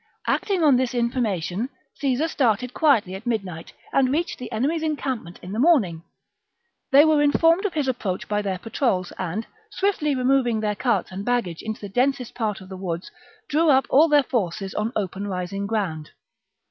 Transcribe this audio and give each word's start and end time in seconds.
Acting 0.25 0.63
on 0.63 0.77
this 0.77 0.95
information, 0.95 1.69
Caesar 1.93 2.27
started 2.27 2.73
quietly 2.73 3.13
at 3.13 3.27
midnight 3.27 3.71
and 3.93 4.11
reached 4.11 4.39
the 4.39 4.51
enemy's 4.51 4.81
encampment 4.81 5.37
in 5.43 5.51
the 5.51 5.59
morning. 5.59 6.01
They 6.91 7.05
were 7.05 7.21
informed 7.21 7.65
of 7.65 7.75
his 7.75 7.87
approach 7.87 8.27
by 8.27 8.41
their 8.41 8.57
patrols, 8.57 9.13
and, 9.19 9.45
swiftly 9.69 10.15
removing 10.15 10.59
their 10.59 10.73
carts 10.73 11.11
and 11.11 11.23
baggage 11.23 11.61
into 11.61 11.81
the 11.81 11.87
densest 11.87 12.33
parts 12.33 12.61
of 12.61 12.69
the 12.69 12.77
woods, 12.77 13.11
drew 13.47 13.69
up 13.69 13.85
all 13.91 14.07
their 14.07 14.23
forces 14.23 14.73
on 14.73 14.91
open 14.95 15.27
rising 15.27 15.67
ground. 15.67 16.09